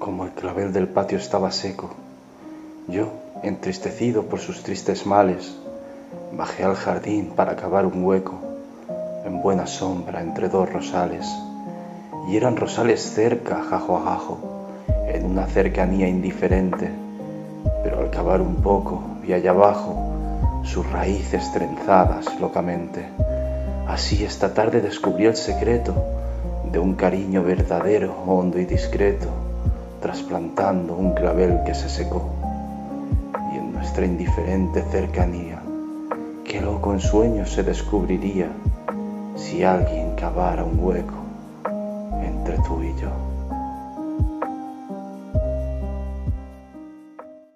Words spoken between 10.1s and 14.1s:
entre dos rosales. Y eran rosales cerca, jajo a